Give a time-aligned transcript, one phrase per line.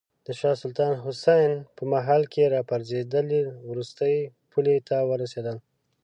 [0.25, 3.27] د شاه سلطان حسین په مهال کې راپرزېدل
[3.69, 4.17] وروستۍ
[4.51, 5.57] پولې ته ورسېدل.